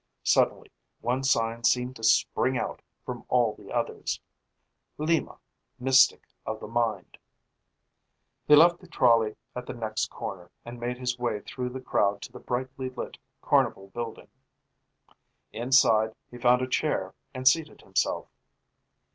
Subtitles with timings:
[0.23, 0.71] Suddenly
[1.01, 4.19] one sign seemed to spring out from all the others:
[4.97, 5.37] LIMA
[5.79, 7.19] MYSTIC OF THE MIND
[8.47, 12.23] He left the trolley at the next corner and made his way through the crowd
[12.23, 14.29] to the brightly lit carnival building.
[15.53, 18.25] Inside, he found a chair and seated himself.